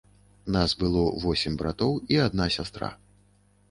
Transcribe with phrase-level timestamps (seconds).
[0.55, 2.95] Нас было восем братоў і адна сястра.